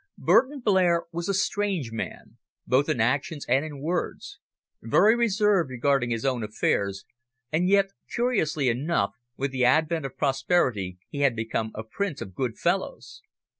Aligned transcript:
Burton 0.17 0.61
Blair 0.61 1.03
was 1.11 1.29
a 1.29 1.33
strange 1.35 1.91
man, 1.91 2.37
both 2.65 2.89
in 2.89 2.99
actions 2.99 3.45
and 3.47 3.63
in 3.63 3.81
words, 3.83 4.39
very 4.81 5.15
reserved 5.15 5.69
regarding 5.69 6.09
his 6.09 6.25
own 6.25 6.41
affairs, 6.43 7.05
and 7.51 7.69
yet, 7.69 7.91
curiously 8.11 8.67
enough, 8.67 9.13
with 9.37 9.51
the 9.51 9.63
advent 9.63 10.03
of 10.03 10.17
prosperity 10.17 10.97
he 11.07 11.19
had 11.19 11.35
become 11.35 11.71
a 11.75 11.83
prince 11.83 12.19
of 12.19 12.33
good 12.33 12.57
fellows. 12.57 13.21